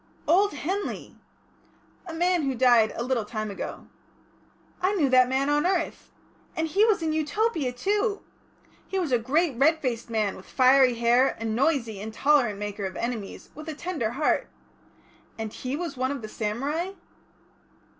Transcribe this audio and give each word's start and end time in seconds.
"Old 0.27 0.53
Henley!" 0.53 1.15
"A 2.07 2.11
man 2.13 2.41
who 2.41 2.55
died 2.55 2.91
a 2.95 3.03
little 3.03 3.23
time 3.23 3.51
ago." 3.51 3.85
"I 4.81 4.95
knew 4.95 5.09
that 5.09 5.29
man 5.29 5.47
on 5.47 5.63
earth. 5.67 6.11
And 6.55 6.67
he 6.67 6.83
was 6.85 7.03
in 7.03 7.13
Utopia, 7.13 7.71
too! 7.71 8.23
He 8.87 8.97
was 8.97 9.11
a 9.11 9.19
great 9.19 9.55
red 9.59 9.79
faced 9.79 10.09
man, 10.09 10.35
with 10.35 10.47
fiery 10.47 10.95
hair, 10.95 11.37
a 11.39 11.45
noisy, 11.45 11.99
intolerant 11.99 12.57
maker 12.57 12.85
of 12.85 12.95
enemies, 12.95 13.51
with 13.53 13.69
a 13.69 13.75
tender 13.75 14.09
heart 14.13 14.47
and 15.37 15.53
he 15.53 15.75
was 15.75 15.95
one 15.97 16.09
of 16.09 16.23
the 16.23 16.27
samurai?" 16.27 16.93